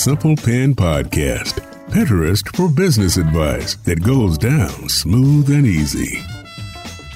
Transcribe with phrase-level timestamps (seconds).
[0.00, 1.60] Simple Pin Podcast,
[1.90, 6.22] Pinterest for business advice that goes down smooth and easy.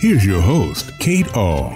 [0.00, 1.70] Here's your host, Kate Ahl.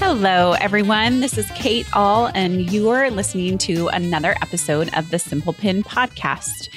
[0.00, 1.20] Hello, everyone.
[1.20, 6.68] This is Kate Ahl, and you're listening to another episode of the Simple Pin Podcast.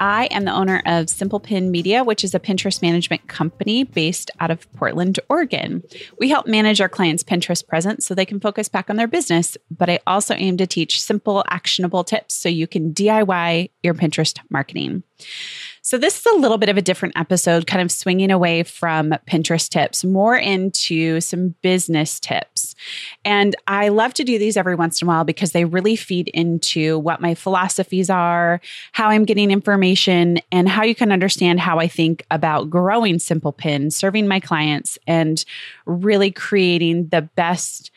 [0.00, 4.30] I am the owner of Simple Pin Media, which is a Pinterest management company based
[4.40, 5.82] out of Portland, Oregon.
[6.18, 9.58] We help manage our clients' Pinterest presence so they can focus back on their business,
[9.70, 14.38] but I also aim to teach simple, actionable tips so you can DIY your Pinterest
[14.48, 15.02] marketing.
[15.82, 19.14] So, this is a little bit of a different episode, kind of swinging away from
[19.26, 22.74] Pinterest tips, more into some business tips.
[23.24, 26.28] And I love to do these every once in a while because they really feed
[26.28, 28.60] into what my philosophies are,
[28.92, 33.52] how I'm getting information, and how you can understand how I think about growing Simple
[33.52, 35.42] Pin, serving my clients, and
[35.86, 37.90] really creating the best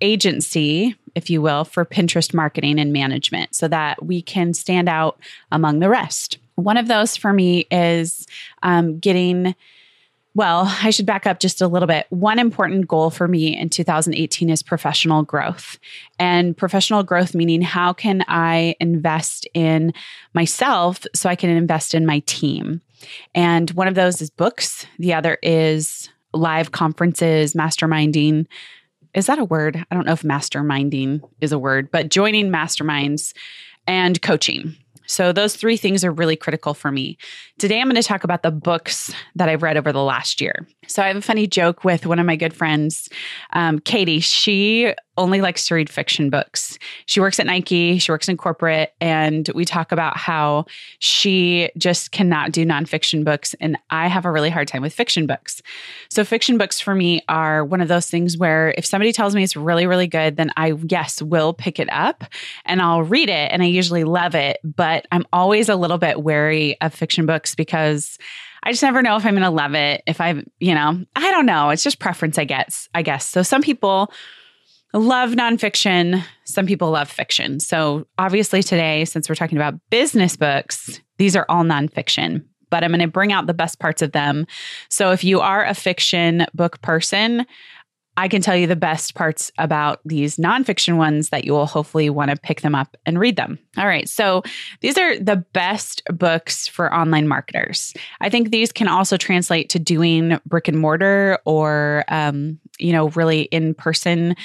[0.00, 5.20] agency, if you will, for Pinterest marketing and management so that we can stand out
[5.52, 6.39] among the rest.
[6.60, 8.26] One of those for me is
[8.62, 9.54] um, getting.
[10.32, 12.06] Well, I should back up just a little bit.
[12.10, 15.76] One important goal for me in 2018 is professional growth.
[16.20, 19.92] And professional growth meaning how can I invest in
[20.32, 22.80] myself so I can invest in my team?
[23.34, 28.46] And one of those is books, the other is live conferences, masterminding.
[29.14, 29.84] Is that a word?
[29.90, 33.32] I don't know if masterminding is a word, but joining masterminds
[33.86, 34.76] and coaching.
[35.10, 37.18] So, those three things are really critical for me.
[37.58, 40.68] Today, I'm going to talk about the books that I've read over the last year.
[40.86, 43.08] So, I have a funny joke with one of my good friends,
[43.52, 44.20] um, Katie.
[44.20, 46.78] She only likes to read fiction books.
[47.06, 50.64] She works at Nike, she works in corporate, and we talk about how
[50.98, 53.54] she just cannot do nonfiction books.
[53.60, 55.62] And I have a really hard time with fiction books.
[56.08, 59.42] So, fiction books for me are one of those things where if somebody tells me
[59.44, 62.24] it's really, really good, then I, yes, will pick it up
[62.64, 63.52] and I'll read it.
[63.52, 64.58] And I usually love it.
[64.64, 68.18] But I'm always a little bit wary of fiction books because
[68.62, 70.02] I just never know if I'm going to love it.
[70.06, 71.70] If I, you know, I don't know.
[71.70, 72.88] It's just preference, I guess.
[72.94, 73.26] I guess.
[73.26, 74.12] So some people
[74.94, 76.22] love nonfiction.
[76.44, 77.60] Some people love fiction.
[77.60, 82.90] So, obviously, today, since we're talking about business books, these are all nonfiction, but I'm
[82.90, 84.46] going to bring out the best parts of them.
[84.88, 87.46] So, if you are a fiction book person,
[88.16, 92.10] I can tell you the best parts about these nonfiction ones that you will hopefully
[92.10, 93.58] want to pick them up and read them.
[93.78, 94.06] All right.
[94.08, 94.42] So
[94.80, 97.94] these are the best books for online marketers.
[98.20, 103.08] I think these can also translate to doing brick and mortar or, um, you know,
[103.10, 104.36] really in person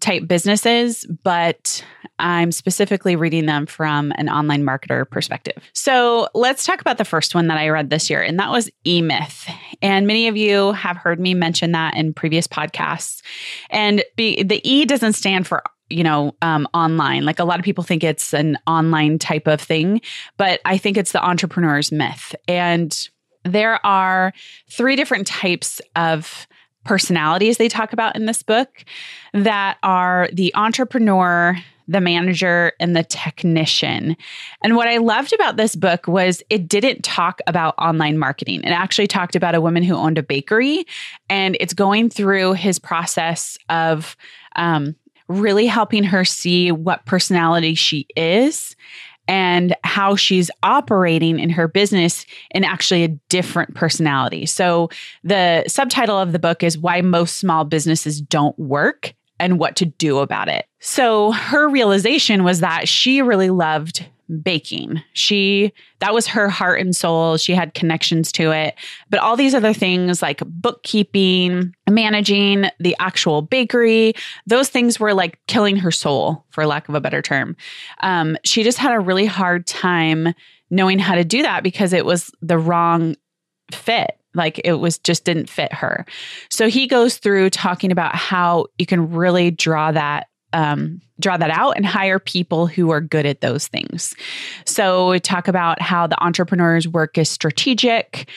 [0.00, 1.84] type businesses, but
[2.18, 5.62] I'm specifically reading them from an online marketer perspective.
[5.72, 8.70] So let's talk about the first one that I read this year, and that was
[8.86, 9.48] E Myth.
[9.82, 13.22] And many of you have heard me mention that in previous podcasts.
[13.70, 17.64] And be, the E doesn't stand for you know um, online like a lot of
[17.64, 20.00] people think it's an online type of thing
[20.38, 23.10] but i think it's the entrepreneur's myth and
[23.44, 24.32] there are
[24.70, 26.46] three different types of
[26.84, 28.84] personalities they talk about in this book
[29.32, 31.56] that are the entrepreneur,
[31.88, 34.16] the manager, and the technician.
[34.62, 38.62] And what I loved about this book was it didn't talk about online marketing.
[38.62, 40.86] It actually talked about a woman who owned a bakery,
[41.28, 44.16] and it's going through his process of
[44.56, 44.94] um,
[45.28, 48.76] really helping her see what personality she is
[49.28, 54.46] and how she's operating in her business in actually a different personality.
[54.46, 54.90] So,
[55.22, 59.86] the subtitle of the book is Why Most Small Businesses Don't Work and What to
[59.86, 60.66] Do About It.
[60.80, 64.06] So, her realization was that she really loved
[64.42, 65.02] baking.
[65.12, 67.36] She that was her heart and soul.
[67.36, 68.74] She had connections to it.
[69.10, 74.14] But all these other things like bookkeeping, managing the actual bakery,
[74.46, 77.56] those things were like killing her soul, for lack of a better term.
[78.00, 80.34] Um, she just had a really hard time
[80.70, 83.16] knowing how to do that because it was the wrong
[83.72, 86.04] fit like it was just didn't fit her
[86.50, 91.50] so he goes through talking about how you can really draw that um, draw that
[91.50, 94.14] out and hire people who are good at those things.
[94.64, 98.28] So, we talk about how the entrepreneur's work is strategic.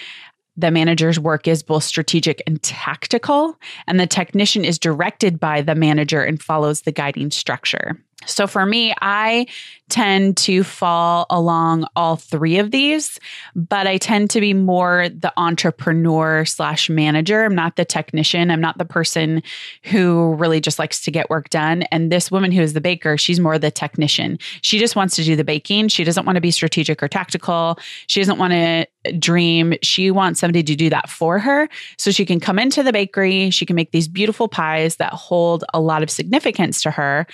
[0.58, 5.76] The manager's work is both strategic and tactical, and the technician is directed by the
[5.76, 7.96] manager and follows the guiding structure.
[8.26, 9.46] So for me, I
[9.90, 13.20] tend to fall along all three of these,
[13.56, 17.46] but I tend to be more the entrepreneur slash manager.
[17.46, 18.52] I'm not the technician.
[18.52, 19.44] I'm not the person
[19.84, 21.84] who really just likes to get work done.
[21.84, 24.40] And this woman who is the baker, she's more the technician.
[24.62, 25.88] She just wants to do the baking.
[25.88, 27.80] She doesn't want to be strategic or tactical.
[28.08, 28.88] She doesn't want to
[29.20, 29.74] dream.
[29.82, 33.52] She wants somebody to do that for her so she can come into the bakery.
[33.52, 37.26] She can make these beautiful pies that hold a lot of significance to her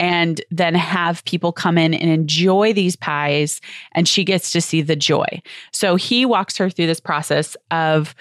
[0.00, 3.60] and then have people come in and enjoy these pies.
[3.92, 5.42] And she gets to see the joy.
[5.72, 8.14] So he walks her through this process of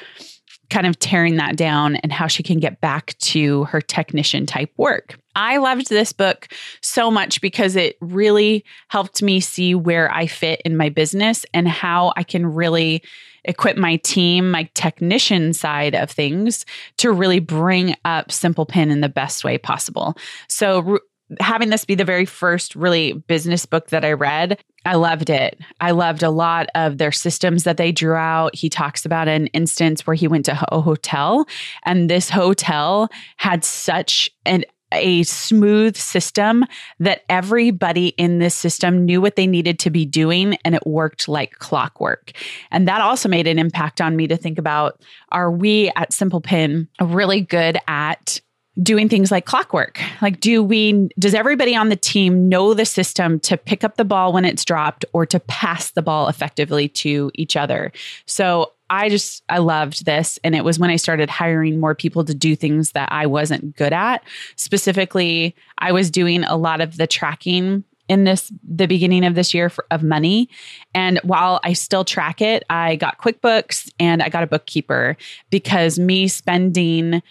[0.70, 4.72] kind of tearing that down and how she can get back to her technician type
[4.78, 5.18] work.
[5.36, 6.48] I loved this book
[6.82, 11.68] so much because it really helped me see where I fit in my business and
[11.68, 13.02] how I can really
[13.46, 16.66] equip my team, my technician side of things
[16.98, 20.16] to really bring up Simple Pin in the best way possible.
[20.48, 21.00] So,
[21.40, 25.60] having this be the very first really business book that I read, I loved it.
[25.82, 28.56] I loved a lot of their systems that they drew out.
[28.56, 31.46] He talks about an instance where he went to a hotel,
[31.84, 36.66] and this hotel had such an a smooth system
[37.00, 41.28] that everybody in this system knew what they needed to be doing and it worked
[41.28, 42.32] like clockwork.
[42.72, 46.42] And that also made an impact on me to think about are we at Simple
[46.42, 48.42] Pin really good at
[48.82, 50.00] doing things like clockwork.
[50.22, 54.06] Like, do we, does everybody on the team know the system to pick up the
[54.06, 57.92] ball when it's dropped or to pass the ball effectively to each other?
[58.26, 60.40] So, I just, I loved this.
[60.44, 63.76] And it was when I started hiring more people to do things that I wasn't
[63.76, 64.24] good at.
[64.56, 69.54] Specifically, I was doing a lot of the tracking in this the beginning of this
[69.54, 70.50] year for, of money
[70.96, 75.16] and while i still track it i got quickbooks and i got a bookkeeper
[75.52, 77.22] because me spending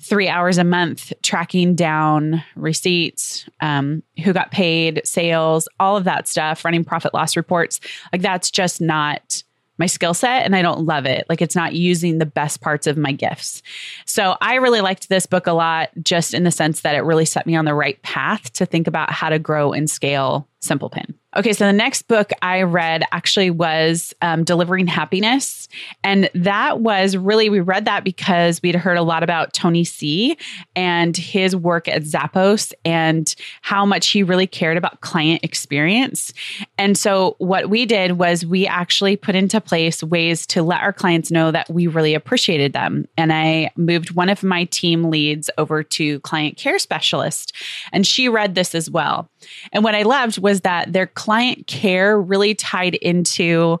[0.00, 6.26] three hours a month tracking down receipts, um, who got paid, sales, all of that
[6.26, 7.80] stuff, running profit loss reports.
[8.12, 9.42] Like that's just not
[9.80, 11.24] my skill set and I don't love it.
[11.28, 13.62] Like it's not using the best parts of my gifts.
[14.04, 17.24] So I really liked this book a lot, just in the sense that it really
[17.24, 20.90] set me on the right path to think about how to grow and scale Simple
[20.90, 21.14] Pin.
[21.36, 25.68] Okay, so the next book I read actually was um, Delivering Happiness.
[26.02, 30.36] And that was really, we read that because we'd heard a lot about Tony C
[30.74, 36.32] and his work at Zappos and how much he really cared about client experience.
[36.76, 40.92] And so what we did was we actually put into place ways to let our
[40.92, 43.06] clients know that we really appreciated them.
[43.16, 47.54] And I moved one of my team leads over to client care specialist,
[47.92, 49.30] and she read this as well.
[49.72, 53.78] And what I loved was that their client care really tied into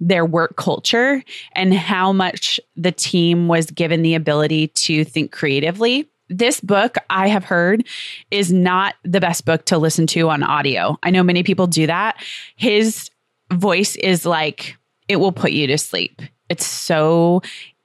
[0.00, 1.22] their work culture
[1.52, 6.08] and how much the team was given the ability to think creatively.
[6.28, 7.86] This book, I have heard,
[8.30, 10.98] is not the best book to listen to on audio.
[11.02, 12.20] I know many people do that.
[12.56, 13.10] His
[13.52, 14.76] voice is like,
[15.08, 16.22] it will put you to sleep.
[16.48, 17.42] It's so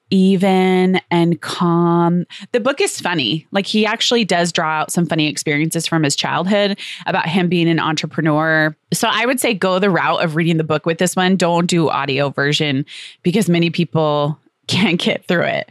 [0.09, 2.25] even and calm.
[2.51, 3.47] The book is funny.
[3.51, 7.67] Like he actually does draw out some funny experiences from his childhood about him being
[7.67, 8.75] an entrepreneur.
[8.93, 11.35] So I would say go the route of reading the book with this one.
[11.35, 12.85] Don't do audio version
[13.23, 15.69] because many people can't get through it.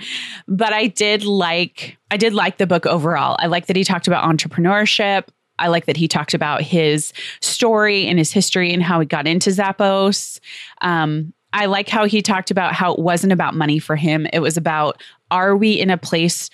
[0.49, 3.37] But I did like I did like the book overall.
[3.39, 5.25] I like that he talked about entrepreneurship.
[5.59, 9.27] I like that he talked about his story and his history and how he got
[9.27, 10.39] into Zappos.
[10.83, 14.27] Um, I like how he talked about how it wasn't about money for him.
[14.33, 16.51] It was about are we in a place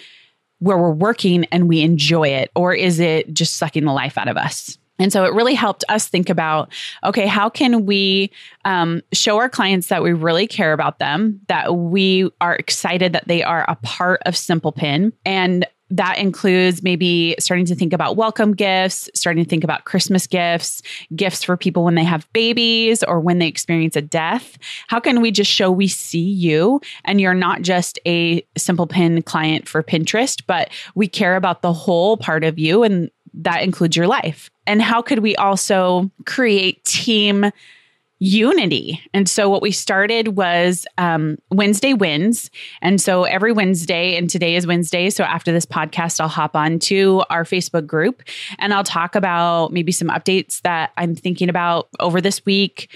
[0.61, 4.29] where we're working and we enjoy it, or is it just sucking the life out
[4.29, 4.79] of us?
[5.01, 6.73] And so it really helped us think about
[7.03, 8.31] okay, how can we
[8.65, 13.27] um, show our clients that we really care about them, that we are excited that
[13.27, 18.17] they are a part of Simple Pin, and that includes maybe starting to think about
[18.17, 20.81] welcome gifts, starting to think about Christmas gifts,
[21.15, 24.57] gifts for people when they have babies or when they experience a death.
[24.89, 29.21] How can we just show we see you and you're not just a simple pin
[29.21, 33.95] client for Pinterest, but we care about the whole part of you and that includes
[33.95, 34.51] your life?
[34.67, 37.51] And how could we also create team
[38.23, 39.03] unity.
[39.13, 42.53] And so what we started was um, Wednesday wins.
[42.81, 45.11] And so every Wednesday, and today is Wednesday.
[45.11, 48.23] So after this podcast, I'll hop on to our Facebook group
[48.61, 52.95] and I'll talk about maybe some updates that I'm thinking about over this week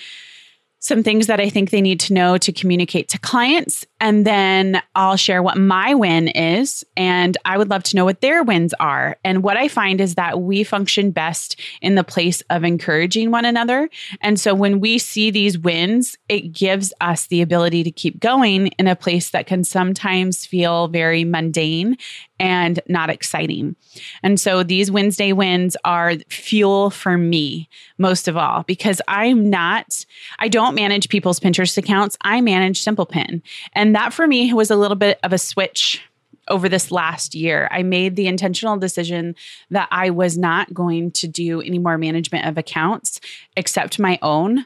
[0.87, 3.85] some things that I think they need to know to communicate to clients.
[4.01, 6.85] And then I'll share what my win is.
[6.97, 9.17] And I would love to know what their wins are.
[9.25, 13.45] And what I find is that we function best in the place of encouraging one
[13.45, 13.91] another.
[14.21, 18.69] And so when we see these wins, it gives us the ability to keep going
[18.79, 21.97] in a place that can sometimes feel very mundane
[22.39, 23.77] and not exciting.
[24.23, 30.05] And so these Wednesday wins are fuel for me most of all because I'm not,
[30.39, 32.17] I don't manage people's Pinterest accounts.
[32.23, 33.43] I manage Simple Pin.
[33.73, 36.03] And that for me was a little bit of a switch
[36.49, 37.69] over this last year.
[37.71, 39.35] I made the intentional decision
[39.71, 43.21] that I was not going to do any more management of accounts
[43.57, 44.65] except my own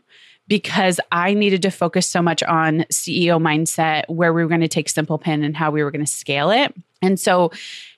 [0.50, 4.68] because I needed to focus so much on CEO mindset, where we were going to
[4.68, 6.74] take Simple Pin and how we were going to scale it.
[7.02, 7.50] And so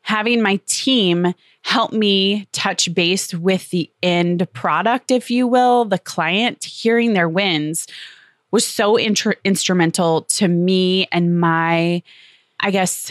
[0.02, 5.98] having my team help me touch base with the end product, if you will, the
[5.98, 7.86] client, hearing their wins
[8.50, 12.02] was so instrumental to me and my,
[12.60, 13.10] I guess,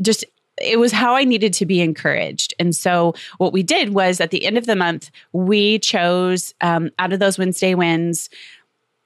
[0.00, 0.24] just
[0.60, 2.54] it was how I needed to be encouraged.
[2.58, 6.90] And so what we did was at the end of the month, we chose um,
[6.98, 8.28] out of those Wednesday wins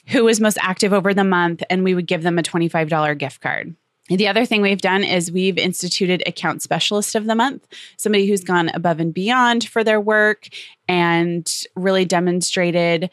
[0.09, 3.41] who was most active over the month, and we would give them a $25 gift
[3.41, 3.75] card.
[4.09, 8.45] The other thing we've done is we've instituted account specialist of the month, somebody who's
[8.45, 10.49] gone above and beyond for their work
[10.87, 13.11] and really demonstrated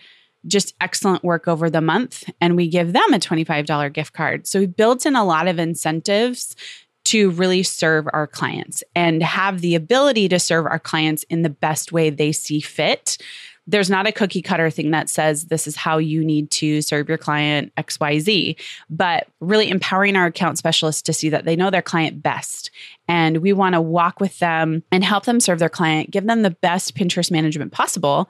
[0.48, 2.30] just excellent work over the month.
[2.42, 4.48] And we give them a $25 gift card.
[4.48, 6.56] So we built in a lot of incentives
[7.04, 11.50] to really serve our clients and have the ability to serve our clients in the
[11.50, 13.18] best way they see fit
[13.68, 17.08] there's not a cookie cutter thing that says this is how you need to serve
[17.08, 18.56] your client XYZ,
[18.90, 22.72] but really empowering our account specialists to see that they know their client best.
[23.08, 26.42] And we want to walk with them and help them serve their client, give them
[26.42, 28.30] the best Pinterest management possible.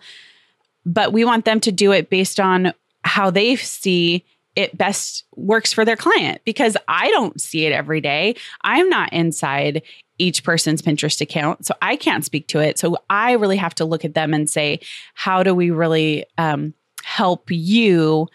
[0.86, 2.74] But we want them to do it based on
[3.04, 8.02] how they see it best works for their client because I don't see it every
[8.02, 8.36] day.
[8.64, 9.82] I'm not inside
[10.22, 11.66] each person's Pinterest account.
[11.66, 12.78] So I can't speak to it.
[12.78, 14.80] So I really have to look at them and say,
[15.16, 16.74] how do we really um,
[17.04, 18.28] help you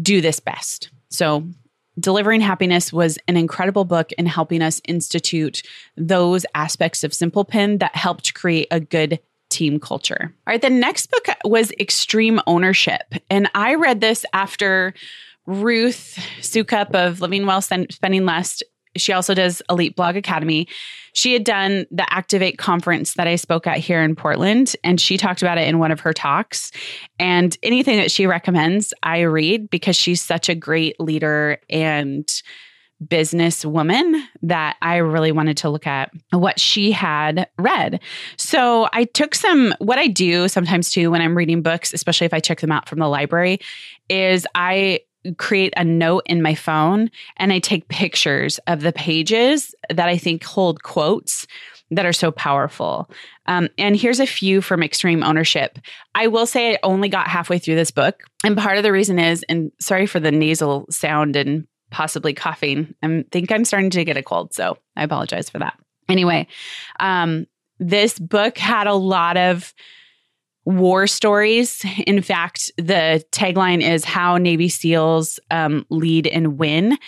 [0.00, 0.90] do this best?
[1.08, 1.44] So
[1.98, 5.62] Delivering Happiness was an incredible book in helping us institute
[5.96, 10.34] those aspects of Simple Pin that helped create a good team culture.
[10.46, 13.14] All right, the next book was Extreme Ownership.
[13.30, 14.92] And I read this after
[15.46, 18.62] Ruth Soukup of Living Well, Spending Less
[18.96, 20.68] she also does Elite Blog Academy.
[21.12, 25.16] She had done the Activate conference that I spoke at here in Portland, and she
[25.16, 26.72] talked about it in one of her talks.
[27.18, 32.28] And anything that she recommends, I read because she's such a great leader and
[33.08, 38.00] business woman that I really wanted to look at what she had read.
[38.36, 42.34] So I took some, what I do sometimes too when I'm reading books, especially if
[42.34, 43.58] I check them out from the library,
[44.08, 45.00] is I
[45.38, 50.18] create a note in my phone and I take pictures of the pages that I
[50.18, 51.46] think hold quotes
[51.90, 53.10] that are so powerful.
[53.46, 55.78] Um, and here's a few from Extreme Ownership.
[56.14, 58.22] I will say I only got halfway through this book.
[58.42, 62.94] And part of the reason is, and sorry for the nasal sound and possibly coughing,
[63.02, 64.54] I think I'm starting to get a cold.
[64.54, 65.78] So I apologize for that.
[66.08, 66.46] Anyway,
[67.00, 67.46] um,
[67.78, 69.72] this book had a lot of
[70.64, 71.84] war stories.
[72.06, 76.98] In fact, the tagline is How Navy SEALs um, Lead and Win.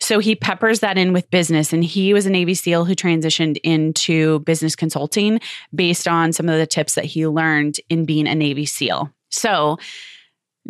[0.00, 1.72] So he peppers that in with business.
[1.72, 5.40] And he was a Navy SEAL who transitioned into business consulting
[5.74, 9.10] based on some of the tips that he learned in being a Navy SEAL.
[9.30, 9.78] So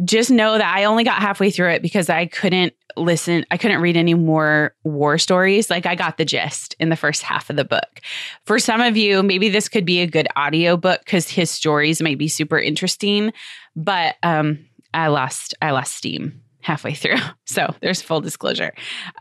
[0.02, 3.80] just know that I only got halfway through it because I couldn't listen, I couldn't
[3.80, 5.70] read any more war stories.
[5.70, 8.00] Like I got the gist in the first half of the book.
[8.44, 12.02] For some of you, maybe this could be a good audio book because his stories
[12.02, 13.32] might be super interesting,
[13.76, 17.18] but um, I lost I lost steam halfway through.
[17.46, 18.72] So there's full disclosure.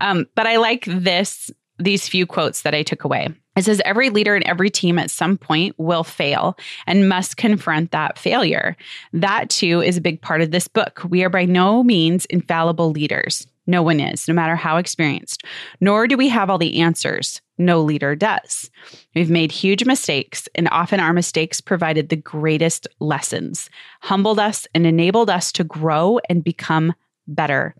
[0.01, 3.29] Um, but I like this these few quotes that I took away.
[3.55, 6.57] It says every leader and every team at some point will fail
[6.87, 8.75] and must confront that failure.
[9.13, 11.01] That too is a big part of this book.
[11.07, 13.47] We are by no means infallible leaders.
[13.65, 15.43] No one is, no matter how experienced.
[15.79, 17.41] Nor do we have all the answers.
[17.57, 18.69] No leader does.
[19.15, 23.69] We've made huge mistakes, and often our mistakes provided the greatest lessons,
[24.01, 26.93] humbled us, and enabled us to grow and become
[27.27, 27.75] better.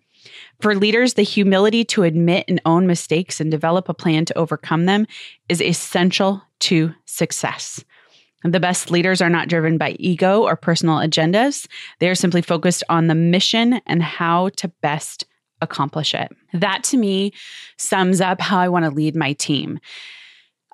[0.61, 4.85] For leaders, the humility to admit and own mistakes and develop a plan to overcome
[4.85, 5.05] them
[5.49, 7.83] is essential to success.
[8.43, 11.65] The best leaders are not driven by ego or personal agendas.
[11.99, 15.25] They are simply focused on the mission and how to best
[15.61, 16.29] accomplish it.
[16.53, 17.31] That to me
[17.77, 19.79] sums up how I want to lead my team.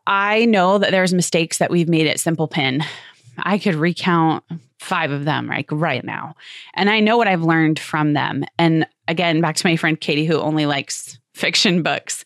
[0.07, 2.83] I know that there's mistakes that we've made at Simple Pin.
[3.37, 4.43] I could recount
[4.79, 6.35] five of them like right now.
[6.73, 8.43] And I know what I've learned from them.
[8.57, 12.23] And again, back to my friend Katie, who only likes fiction books.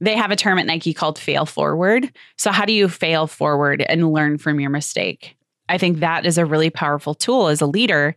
[0.00, 2.10] They have a term at Nike called fail forward.
[2.38, 5.36] So, how do you fail forward and learn from your mistake?
[5.68, 8.14] I think that is a really powerful tool as a leader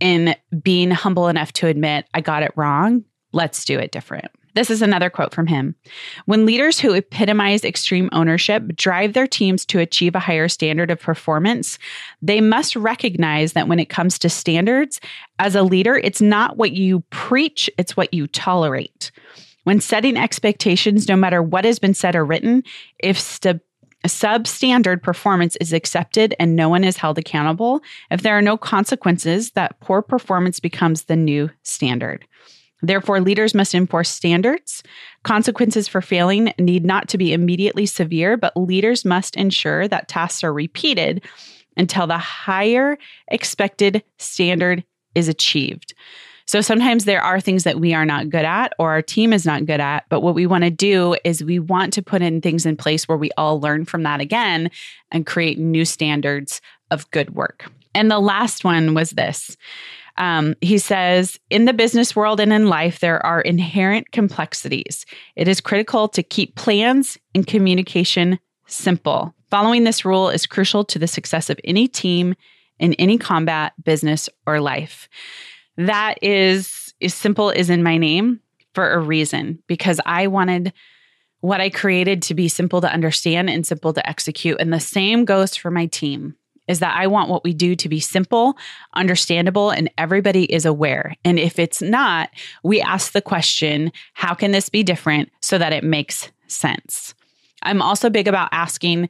[0.00, 3.04] in being humble enough to admit, I got it wrong.
[3.32, 4.30] Let's do it different.
[4.54, 5.74] This is another quote from him.
[6.26, 11.00] When leaders who epitomize extreme ownership drive their teams to achieve a higher standard of
[11.00, 11.78] performance,
[12.22, 15.00] they must recognize that when it comes to standards,
[15.38, 19.10] as a leader, it's not what you preach, it's what you tolerate.
[19.64, 22.62] When setting expectations, no matter what has been said or written,
[22.98, 23.60] if st-
[24.06, 27.80] substandard performance is accepted and no one is held accountable,
[28.10, 32.26] if there are no consequences, that poor performance becomes the new standard.
[32.86, 34.82] Therefore, leaders must enforce standards.
[35.22, 40.44] Consequences for failing need not to be immediately severe, but leaders must ensure that tasks
[40.44, 41.24] are repeated
[41.76, 42.98] until the higher
[43.28, 45.94] expected standard is achieved.
[46.46, 49.46] So sometimes there are things that we are not good at or our team is
[49.46, 50.04] not good at.
[50.10, 53.08] But what we want to do is we want to put in things in place
[53.08, 54.70] where we all learn from that again
[55.10, 56.60] and create new standards
[56.90, 57.64] of good work.
[57.94, 59.56] And the last one was this
[60.16, 65.04] um, he says, in the business world and in life, there are inherent complexities.
[65.36, 69.34] It is critical to keep plans and communication simple.
[69.50, 72.34] Following this rule is crucial to the success of any team
[72.78, 75.08] in any combat, business, or life.
[75.76, 78.40] That is as simple as in my name
[78.74, 80.72] for a reason, because I wanted
[81.40, 84.60] what I created to be simple to understand and simple to execute.
[84.60, 86.34] And the same goes for my team
[86.68, 88.56] is that I want what we do to be simple,
[88.94, 91.14] understandable, and everybody is aware.
[91.24, 92.30] And if it's not,
[92.62, 97.14] we ask the question, how can this be different so that it makes sense?
[97.62, 99.08] I'm also big about asking,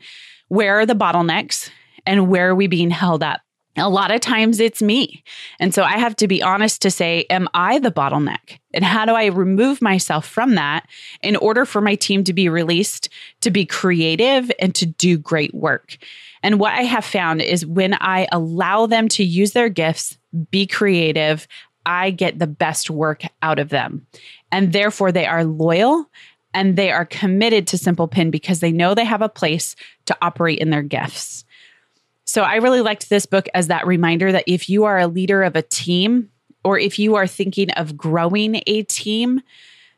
[0.49, 1.71] where are the bottlenecks
[2.07, 3.41] and where are we being held up?
[3.77, 5.25] A lot of times it's me.
[5.59, 8.61] And so I have to be honest to say, am I the bottleneck?
[8.73, 10.87] And how do I remove myself from that
[11.23, 13.09] in order for my team to be released,
[13.41, 15.97] to be creative, and to do great work?
[16.45, 20.19] And what I have found is when I allow them to use their gifts,
[20.51, 21.49] be creative,
[21.87, 24.07] I get the best work out of them.
[24.53, 26.05] And therefore, they are loyal
[26.53, 29.75] and they are committed to Simple Pin because they know they have a place
[30.05, 31.47] to operate in their gifts.
[32.27, 35.43] So I really liked this book as that reminder that if you are a leader
[35.45, 36.29] of a team
[36.63, 39.41] or if you are thinking of growing a team,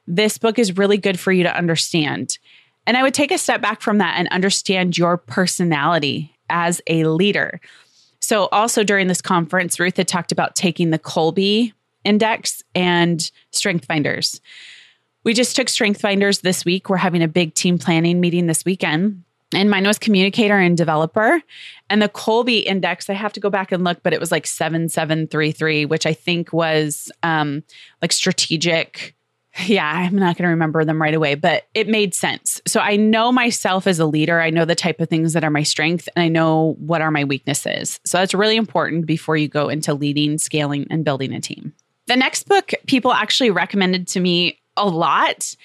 [0.06, 2.38] this book is really good for you to understand.
[2.86, 7.04] And I would take a step back from that and understand your personality as a
[7.04, 7.60] leader.
[8.20, 11.72] So, also during this conference, Ruth had talked about taking the Kolbe
[12.04, 14.40] Index and Strength Finders.
[15.24, 16.88] We just took Strength Finders this week.
[16.88, 19.24] We're having a big team planning meeting this weekend.
[19.52, 21.42] And mine was communicator and developer.
[21.90, 24.46] And the Kolbe Index, I have to go back and look, but it was like
[24.46, 27.64] 7733, which I think was um,
[28.00, 29.15] like strategic
[29.64, 32.60] yeah, I'm not going to remember them right away, but it made sense.
[32.66, 34.40] So I know myself as a leader.
[34.40, 37.10] I know the type of things that are my strength and I know what are
[37.10, 38.00] my weaknesses.
[38.04, 41.72] So that's really important before you go into leading, scaling, and building a team.
[42.06, 45.56] The next book people actually recommended to me a lot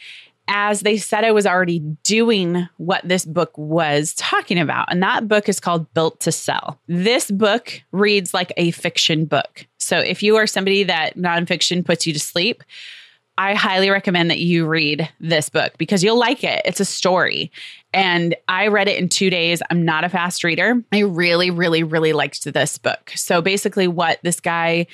[0.47, 4.91] as they said I was already doing what this book was talking about.
[4.91, 6.79] And that book is called Built to Sell.
[6.87, 9.65] This book reads like a fiction book.
[9.77, 12.63] So if you are somebody that nonfiction puts you to sleep,
[13.37, 16.61] I highly recommend that you read this book because you'll like it.
[16.65, 17.51] It's a story.
[17.93, 19.61] And I read it in two days.
[19.69, 20.83] I'm not a fast reader.
[20.91, 23.11] I really, really, really liked this book.
[23.15, 24.87] So basically, what this guy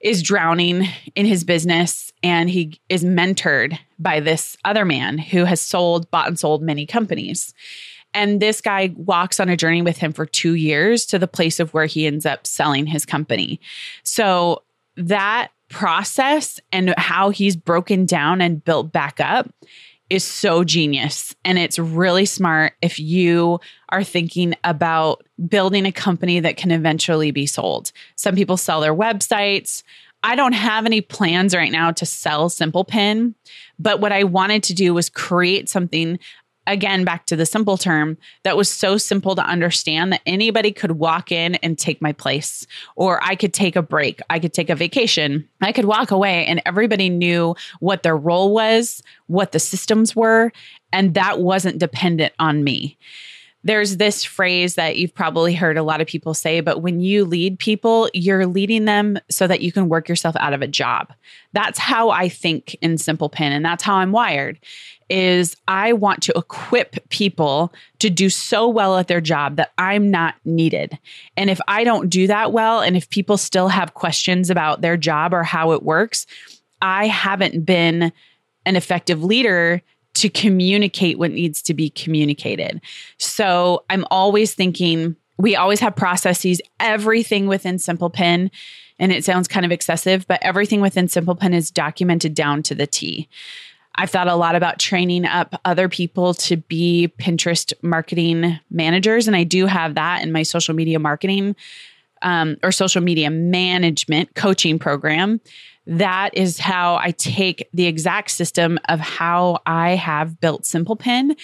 [0.00, 5.60] is drowning in his business and he is mentored by this other man who has
[5.60, 7.54] sold, bought and sold many companies.
[8.12, 11.58] And this guy walks on a journey with him for two years to the place
[11.58, 13.60] of where he ends up selling his company.
[14.04, 14.62] So
[14.96, 19.50] that process and how he's broken down and built back up
[20.10, 21.34] is so genius.
[21.44, 27.30] And it's really smart if you are thinking about building a company that can eventually
[27.30, 27.90] be sold.
[28.16, 29.82] Some people sell their websites.
[30.22, 33.34] I don't have any plans right now to sell Simple Pin,
[33.78, 36.18] but what I wanted to do was create something
[36.66, 40.92] again back to the simple term that was so simple to understand that anybody could
[40.92, 44.70] walk in and take my place or i could take a break i could take
[44.70, 49.60] a vacation i could walk away and everybody knew what their role was what the
[49.60, 50.52] systems were
[50.92, 52.96] and that wasn't dependent on me
[53.64, 57.24] there's this phrase that you've probably heard a lot of people say, but when you
[57.24, 61.12] lead people, you're leading them so that you can work yourself out of a job.
[61.54, 64.60] That's how I think in Simple Pin, and that's how I'm wired
[65.10, 70.10] is I want to equip people to do so well at their job that I'm
[70.10, 70.98] not needed.
[71.36, 74.96] And if I don't do that well, and if people still have questions about their
[74.96, 76.26] job or how it works,
[76.80, 78.12] I haven't been
[78.66, 79.82] an effective leader
[80.14, 82.80] to communicate what needs to be communicated.
[83.18, 88.50] So I'm always thinking, we always have processes, everything within Simple Pin.
[88.98, 92.74] And it sounds kind of excessive, but everything within Simple Pin is documented down to
[92.74, 93.28] the T.
[93.96, 99.26] I've thought a lot about training up other people to be Pinterest marketing managers.
[99.26, 101.54] And I do have that in my social media marketing
[102.22, 105.40] um, or social media management coaching program.
[105.86, 111.36] That is how I take the exact system of how I have built Simple Pin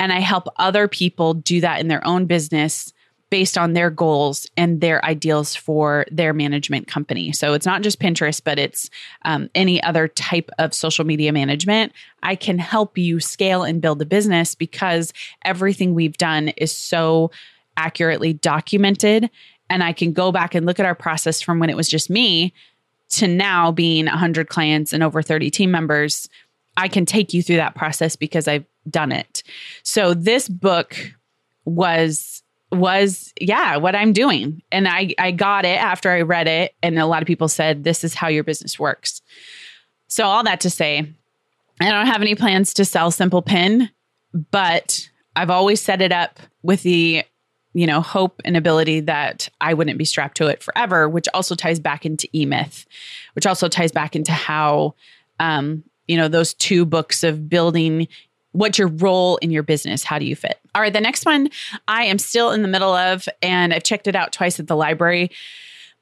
[0.00, 2.92] And I help other people do that in their own business
[3.30, 7.32] based on their goals and their ideals for their management company.
[7.32, 8.90] So it's not just Pinterest, but it's
[9.24, 11.92] um, any other type of social media management.
[12.22, 15.12] I can help you scale and build a business because
[15.44, 17.30] everything we've done is so
[17.76, 19.30] accurately documented.
[19.68, 22.10] And I can go back and look at our process from when it was just
[22.10, 22.52] me
[23.10, 26.28] to now being 100 clients and over 30 team members.
[26.76, 29.42] I can take you through that process because I've done it.
[29.82, 30.96] So this book
[31.64, 36.74] was was yeah what i'm doing and i i got it after i read it
[36.82, 39.22] and a lot of people said this is how your business works
[40.08, 41.08] so all that to say
[41.80, 43.88] i don't have any plans to sell simple pin
[44.50, 47.22] but i've always set it up with the
[47.74, 51.54] you know hope and ability that i wouldn't be strapped to it forever which also
[51.54, 52.86] ties back into e-myth
[53.34, 54.94] which also ties back into how
[55.40, 58.08] um you know those two books of building
[58.54, 60.04] what's your role in your business?
[60.04, 60.58] How do you fit?
[60.74, 61.50] All right, the next one
[61.86, 64.76] I am still in the middle of, and I've checked it out twice at the
[64.76, 65.30] library.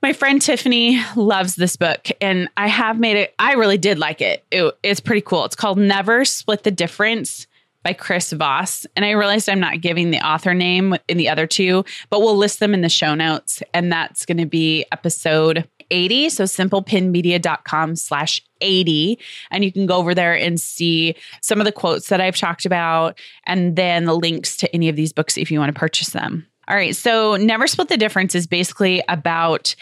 [0.02, 3.34] My friend Tiffany loves this book, and I have made it.
[3.38, 4.44] I really did like it.
[4.50, 4.76] it.
[4.82, 5.44] It's pretty cool.
[5.44, 7.46] It's called Never Split the Difference
[7.82, 8.86] by Chris Voss.
[8.96, 12.36] And I realized I'm not giving the author name in the other two, but we'll
[12.36, 13.62] list them in the show notes.
[13.74, 16.30] And that's going to be episode 80.
[16.30, 19.18] So simplepinmedia.com slash 80.
[19.50, 22.64] And you can go over there and see some of the quotes that I've talked
[22.64, 26.10] about and then the links to any of these books if you want to purchase
[26.10, 26.46] them.
[26.68, 26.94] All right.
[26.94, 29.74] So Never Split the Difference is basically about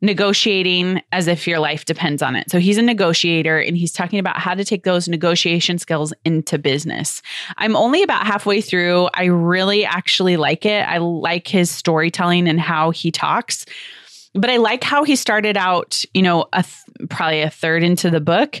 [0.00, 2.50] negotiating as if your life depends on it.
[2.50, 6.58] So he's a negotiator and he's talking about how to take those negotiation skills into
[6.58, 7.22] business.
[7.56, 9.08] I'm only about halfway through.
[9.14, 10.86] I really actually like it.
[10.88, 13.66] I like his storytelling and how he talks.
[14.34, 18.10] But I like how he started out, you know, a th- probably a third into
[18.10, 18.60] the book.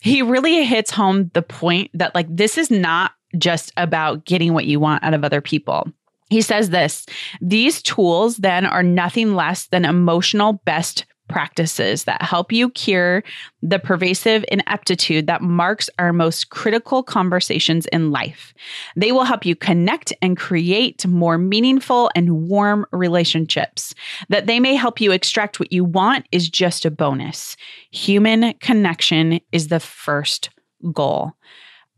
[0.00, 4.64] He really hits home the point that like this is not just about getting what
[4.66, 5.86] you want out of other people.
[6.34, 7.06] He says this
[7.40, 13.22] these tools then are nothing less than emotional best practices that help you cure
[13.62, 18.52] the pervasive ineptitude that marks our most critical conversations in life.
[18.96, 23.94] They will help you connect and create more meaningful and warm relationships.
[24.28, 27.56] That they may help you extract what you want is just a bonus.
[27.92, 30.50] Human connection is the first
[30.92, 31.34] goal.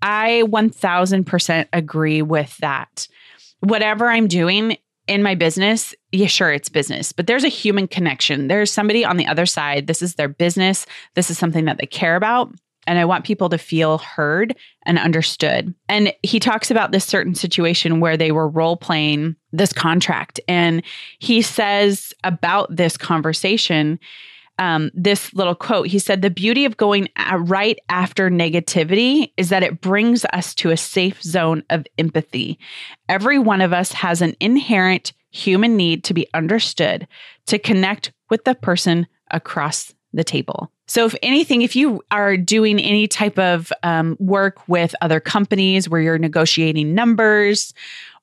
[0.02, 3.08] I 1000% agree with that
[3.60, 8.48] whatever I'm doing in my business, yeah, sure, it's business, but there's a human connection.
[8.48, 9.86] There's somebody on the other side.
[9.86, 10.86] This is their business.
[11.14, 12.52] This is something that they care about.
[12.88, 15.74] And I want people to feel heard and understood.
[15.88, 20.38] And he talks about this certain situation where they were role playing this contract.
[20.46, 20.82] And
[21.18, 23.98] he says about this conversation,
[24.58, 25.88] um, this little quote.
[25.88, 30.70] He said, The beauty of going right after negativity is that it brings us to
[30.70, 32.58] a safe zone of empathy.
[33.08, 37.06] Every one of us has an inherent human need to be understood,
[37.46, 40.70] to connect with the person across the table.
[40.88, 45.88] So, if anything, if you are doing any type of um, work with other companies
[45.88, 47.74] where you're negotiating numbers,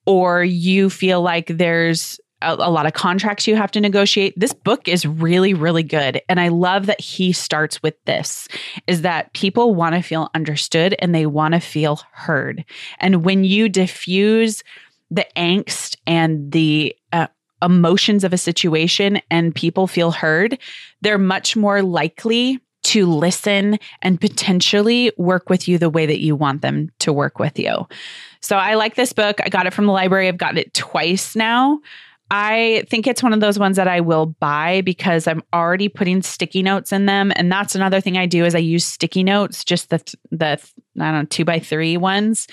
[0.05, 4.33] or you feel like there's a, a, lot of contracts you have to negotiate.
[4.37, 6.21] This book is really, really good.
[6.29, 8.47] And I love that he starts with this
[8.87, 12.65] is that people want to feel understood and they want to feel heard.
[12.99, 14.63] And when you diffuse
[15.09, 17.27] the angst and the uh,
[17.61, 20.57] emotions of a situation and people feel heard,
[21.01, 26.35] they're much more likely to listen and potentially work with you the way that you
[26.35, 27.87] want them to work with you.
[28.41, 29.39] So I like this book.
[29.43, 30.27] I got it from the library.
[30.27, 31.79] I've gotten it twice now.
[32.35, 36.23] I think it's one of those ones that I will buy because I'm already putting
[36.23, 37.31] sticky notes in them.
[37.35, 39.99] And that's another thing I do is I use sticky notes, just the
[40.31, 40.59] the
[40.99, 42.47] I don't know, two by three ones,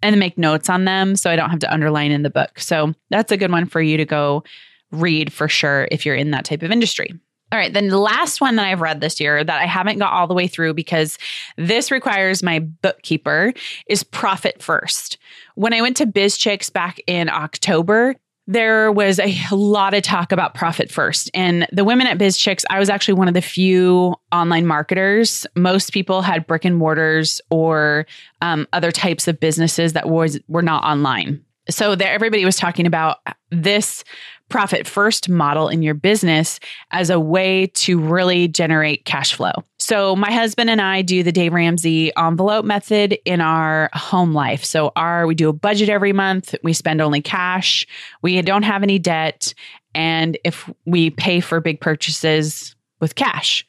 [0.00, 2.58] and make notes on them so I don't have to underline in the book.
[2.58, 4.42] So that's a good one for you to go
[4.90, 7.12] read for sure if you're in that type of industry.
[7.52, 10.14] All right, then the last one that I've read this year that I haven't got
[10.14, 11.18] all the way through because
[11.58, 13.52] this requires my bookkeeper
[13.86, 15.18] is Profit First.
[15.56, 18.16] When I went to BizChix back in October,
[18.46, 21.30] there was a lot of talk about profit first.
[21.34, 25.46] And the women at BizChix, I was actually one of the few online marketers.
[25.56, 28.06] Most people had brick and mortars or
[28.42, 31.44] um, other types of businesses that was were not online.
[31.68, 33.18] So there, everybody was talking about
[33.50, 34.04] this
[34.48, 36.60] profit first model in your business
[36.92, 39.52] as a way to really generate cash flow.
[39.78, 44.64] So, my husband and I do the Dave Ramsey envelope method in our home life.
[44.64, 47.86] So, our we do a budget every month, we spend only cash,
[48.22, 49.52] we don't have any debt,
[49.94, 53.66] and if we pay for big purchases with cash.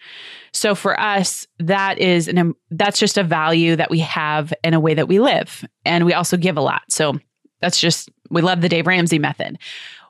[0.54, 4.80] So for us, that is an that's just a value that we have in a
[4.80, 6.84] way that we live, and we also give a lot.
[6.90, 7.20] So
[7.62, 9.58] That's just, we love the Dave Ramsey method.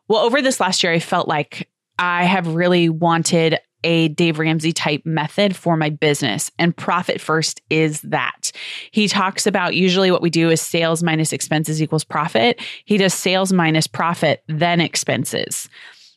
[0.08, 4.74] Well, over this last year, I felt like I have really wanted a Dave Ramsey
[4.74, 6.52] type method for my business.
[6.58, 8.52] And profit first is that.
[8.92, 12.60] He talks about usually what we do is sales minus expenses equals profit.
[12.86, 15.70] He does sales minus profit, then expenses.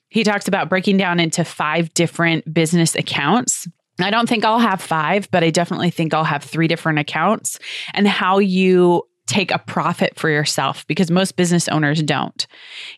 [0.09, 3.69] He talks about breaking down into five different business accounts.
[4.01, 7.59] I don't think I'll have five, but I definitely think I'll have three different accounts
[7.93, 12.47] and how you take a profit for yourself because most business owners don't.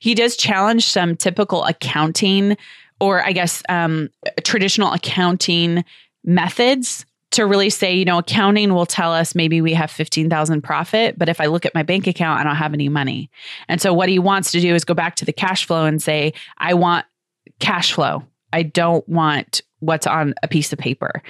[0.01, 2.57] He does challenge some typical accounting
[3.01, 4.09] or I guess um,
[4.43, 5.85] traditional accounting
[6.25, 11.19] methods to really say, you know, accounting will tell us maybe we have 15,000 profit,
[11.19, 13.31] but if I look at my bank account, I don't have any money.
[13.69, 16.03] And so what he wants to do is go back to the cash flow and
[16.03, 17.05] say, I want
[17.59, 18.25] cash flow.
[18.53, 21.23] I don't want what's on a piece of paper.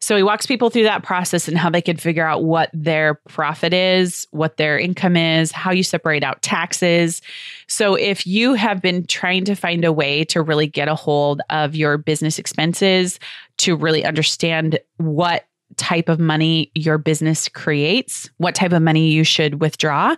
[0.00, 3.14] So he walks people through that process and how they can figure out what their
[3.28, 7.20] profit is, what their income is, how you separate out taxes.
[7.68, 11.42] So if you have been trying to find a way to really get a hold
[11.50, 13.18] of your business expenses,
[13.58, 15.44] to really understand what
[15.76, 20.16] type of money your business creates, what type of money you should withdraw,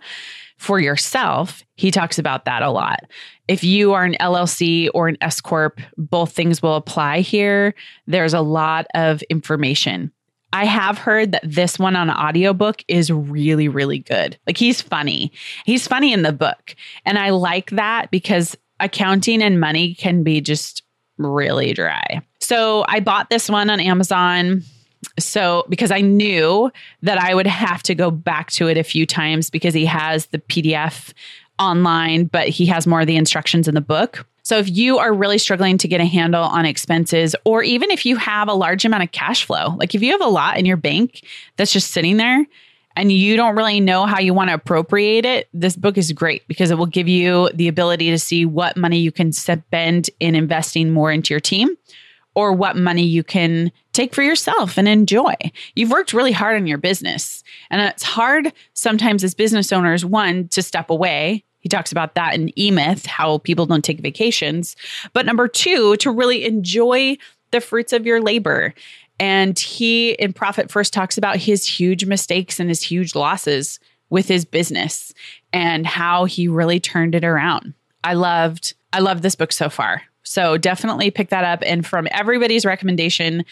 [0.63, 3.01] for yourself, he talks about that a lot.
[3.49, 7.75] If you are an LLC or an S Corp, both things will apply here.
[8.07, 10.13] There's a lot of information.
[10.53, 14.39] I have heard that this one on audiobook is really, really good.
[14.47, 15.33] Like he's funny.
[15.65, 16.77] He's funny in the book.
[17.05, 20.83] And I like that because accounting and money can be just
[21.19, 22.21] really dry.
[22.41, 24.63] So I bought this one on Amazon
[25.19, 26.71] so because I knew
[27.03, 30.27] that I would have to go back to it a few times because he has
[30.27, 31.13] the PDF
[31.59, 34.27] online, but he has more of the instructions in the book.
[34.45, 38.05] So if you are really struggling to get a handle on expenses, or even if
[38.05, 40.67] you have a large amount of cash flow, like if you have a lot in
[40.67, 41.25] your bank
[41.57, 42.45] that's just sitting there
[42.97, 46.47] and you don't really know how you want to appropriate it, this book is great
[46.49, 50.35] because it will give you the ability to see what money you can spend in
[50.35, 51.77] investing more into your team
[52.35, 55.35] or what money you can take for yourself and enjoy.
[55.75, 57.45] You've worked really hard on your business.
[57.71, 61.45] And it's hard sometimes as business owners, one, to step away.
[61.61, 64.77] He talks about that in E Myth, how people don't take vacations.
[65.13, 67.19] But number two, to really enjoy
[67.51, 68.75] the fruits of your labor.
[69.21, 73.79] And he in Profit First talks about his huge mistakes and his huge losses
[74.11, 75.13] with his business
[75.53, 77.75] and how he really turned it around.
[78.03, 80.03] I loved I love this book so far.
[80.23, 81.63] So definitely pick that up.
[81.65, 83.45] And from everybody's recommendation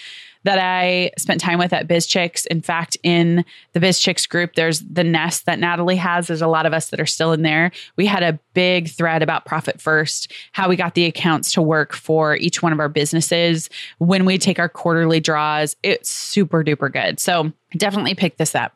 [0.44, 5.04] that I spent time with at BizChix, in fact, in the BizChix group, there's the
[5.04, 6.28] nest that Natalie has.
[6.28, 7.72] There's a lot of us that are still in there.
[7.96, 11.92] We had a big thread about Profit First, how we got the accounts to work
[11.92, 15.76] for each one of our businesses when we take our quarterly draws.
[15.82, 17.20] It's super duper good.
[17.20, 18.74] So definitely pick this up.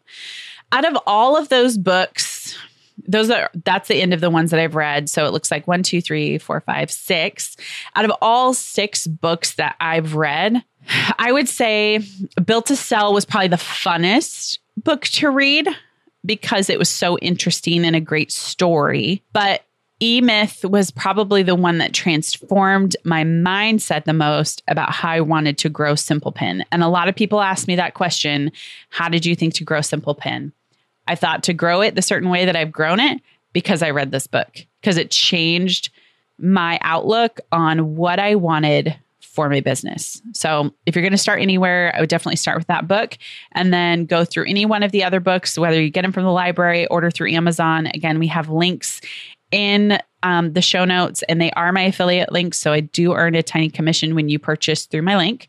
[0.71, 2.34] Out of all of those books,
[3.07, 5.09] those are that's the end of the ones that I've read.
[5.09, 7.57] So it looks like one, two, three, four, five, six.
[7.95, 10.63] Out of all six books that I've read,
[11.19, 12.01] I would say
[12.45, 15.69] Built to Sell was probably the funnest book to read
[16.25, 19.23] because it was so interesting and a great story.
[19.33, 19.65] But
[20.01, 25.21] E Myth was probably the one that transformed my mindset the most about how I
[25.21, 26.65] wanted to grow Simple Pin.
[26.73, 28.51] And a lot of people ask me that question
[28.91, 30.53] How did you think to grow Simple Pin?
[31.07, 33.21] I thought to grow it the certain way that I've grown it
[33.53, 35.91] because I read this book, because it changed
[36.39, 40.23] my outlook on what I wanted for my business.
[40.33, 43.19] So, if you're going to start anywhere, I would definitely start with that book
[43.53, 46.23] and then go through any one of the other books, whether you get them from
[46.23, 47.87] the library, order through Amazon.
[47.89, 49.01] Again, we have links
[49.51, 52.59] in um, the show notes, and they are my affiliate links.
[52.59, 55.49] So, I do earn a tiny commission when you purchase through my link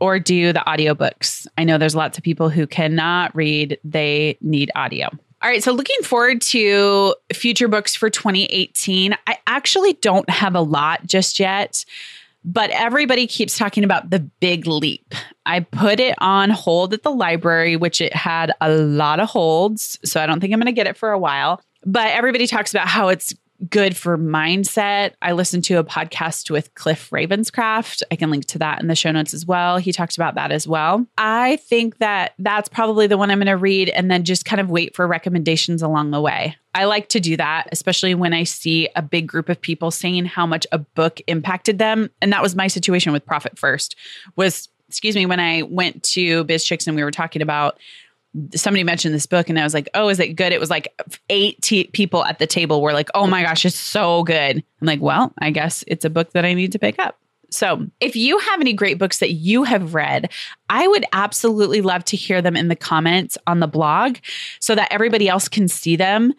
[0.00, 1.46] or do the audiobooks.
[1.56, 5.08] I know there's lots of people who cannot read, they need audio.
[5.42, 9.16] All right, so looking forward to future books for 2018.
[9.26, 11.84] I actually don't have a lot just yet,
[12.44, 15.14] but everybody keeps talking about the big leap.
[15.46, 19.98] I put it on hold at the library, which it had a lot of holds.
[20.04, 21.62] So I don't think I'm going to get it for a while.
[21.86, 23.34] But everybody talks about how it's
[23.68, 25.12] good for mindset.
[25.20, 28.02] I listened to a podcast with Cliff Ravenscraft.
[28.10, 29.76] I can link to that in the show notes as well.
[29.78, 31.06] He talked about that as well.
[31.18, 34.60] I think that that's probably the one I'm going to read and then just kind
[34.60, 36.56] of wait for recommendations along the way.
[36.74, 40.26] I like to do that, especially when I see a big group of people saying
[40.26, 42.10] how much a book impacted them.
[42.22, 43.96] And that was my situation with Profit First
[44.36, 47.78] was excuse me, when I went to BizChix and we were talking about
[48.54, 50.52] somebody mentioned this book and I was like, oh, is it good?
[50.52, 50.94] It was like
[51.28, 54.56] eight t- people at the table were like, oh my gosh, it's so good.
[54.56, 57.18] I'm like, well, I guess it's a book that I need to pick up.
[57.52, 60.30] So, if you have any great books that you have read,
[60.68, 64.18] I would absolutely love to hear them in the comments on the blog
[64.60, 66.32] so that everybody else can see them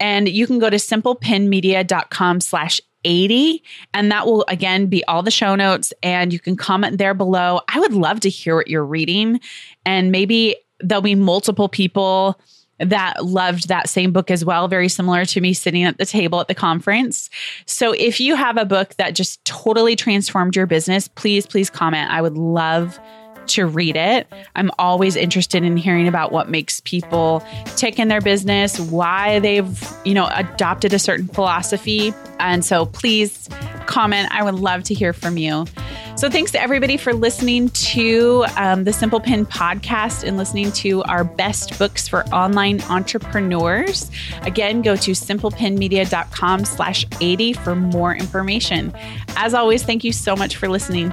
[0.00, 5.30] And you can go to simplepinmedia.com slash 80 and that will again be all the
[5.30, 8.82] show notes and you can comment there below i would love to hear what you're
[8.82, 9.40] reading
[9.84, 10.56] and maybe
[10.88, 12.38] there'll be multiple people
[12.80, 16.40] that loved that same book as well, very similar to me sitting at the table
[16.40, 17.30] at the conference.
[17.66, 22.10] So if you have a book that just totally transformed your business, please, please comment.
[22.10, 22.98] I would love
[23.48, 24.26] to read it.
[24.56, 27.44] I'm always interested in hearing about what makes people
[27.76, 32.12] tick in their business, why they've, you know, adopted a certain philosophy.
[32.38, 33.48] And so please
[33.86, 34.28] comment.
[34.32, 35.66] I would love to hear from you.
[36.16, 41.02] So thanks to everybody for listening to um, the Simple Pin podcast and listening to
[41.04, 44.10] our best books for online entrepreneurs.
[44.42, 48.94] Again, go to simplepinmedia.com slash 80 for more information.
[49.36, 51.12] As always, thank you so much for listening.